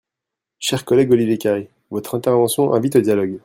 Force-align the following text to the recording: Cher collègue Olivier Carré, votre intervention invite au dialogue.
Cher 0.57 0.83
collègue 0.83 1.11
Olivier 1.11 1.37
Carré, 1.37 1.69
votre 1.91 2.15
intervention 2.15 2.73
invite 2.73 2.95
au 2.95 3.01
dialogue. 3.01 3.39